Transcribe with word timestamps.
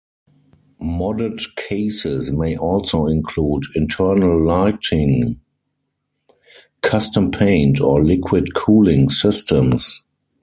Modded 0.81 1.39
cases 1.57 2.31
may 2.31 2.57
also 2.57 3.05
include 3.05 3.65
internal 3.75 4.43
lighting, 4.43 5.39
custom 6.81 7.29
paint, 7.29 7.79
or 7.79 8.03
liquid 8.03 8.55
cooling 8.55 9.11
systems. 9.11 10.01